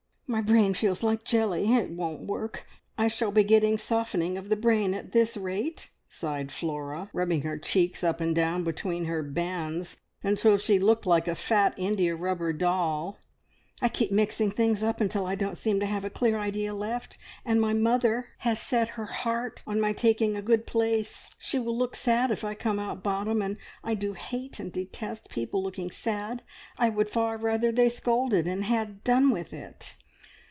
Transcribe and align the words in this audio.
"My 0.33 0.39
brain 0.41 0.73
feels 0.73 1.03
like 1.03 1.25
jelly! 1.25 1.73
It 1.73 1.89
won't 1.89 2.21
work. 2.25 2.65
I 2.97 3.09
shall 3.09 3.31
be 3.33 3.43
getting 3.43 3.77
softening 3.77 4.37
of 4.37 4.47
the 4.47 4.55
brain 4.55 4.93
at 4.93 5.11
this 5.11 5.35
rate!" 5.35 5.89
sighed 6.07 6.53
Flora, 6.53 7.09
rubbing 7.11 7.41
her 7.41 7.57
cheeks 7.59 8.01
up 8.01 8.21
and 8.21 8.33
down 8.33 8.63
between 8.63 9.03
her 9.03 9.23
bands 9.23 9.97
until 10.23 10.55
she 10.57 10.79
looked 10.79 11.05
like 11.05 11.27
a 11.27 11.35
fat 11.35 11.77
indiarubber 11.77 12.53
doll. 12.53 13.17
"I 13.81 13.89
keep 13.89 14.09
mixing 14.13 14.51
things 14.51 14.81
up 14.81 15.01
until 15.01 15.25
I 15.25 15.35
don't 15.35 15.57
seem 15.57 15.81
to 15.81 15.85
have 15.85 16.05
a 16.05 16.09
clear 16.09 16.39
idea 16.39 16.73
left, 16.73 17.17
and 17.43 17.59
my 17.59 17.73
mother 17.73 18.27
has 18.37 18.57
set 18.61 18.87
her 18.95 19.07
heart 19.07 19.61
on 19.67 19.81
my 19.81 19.91
taking 19.91 20.37
a 20.37 20.41
good 20.41 20.65
place. 20.65 21.29
She 21.37 21.59
will 21.59 21.77
look 21.77 21.93
sad 21.93 22.31
if 22.31 22.45
I 22.45 22.53
come 22.53 22.79
out 22.79 23.03
bottom, 23.03 23.41
and 23.41 23.57
I 23.83 23.95
do 23.95 24.13
hate 24.13 24.61
and 24.61 24.71
detest 24.71 25.27
people 25.27 25.61
looking 25.61 25.91
sad! 25.91 26.41
I 26.77 26.87
would 26.87 27.09
far 27.09 27.35
rather 27.37 27.69
they 27.69 27.89
scolded, 27.89 28.47
and 28.47 28.63
had 28.63 29.03
done 29.03 29.31
with 29.31 29.51
it!" 29.51 29.97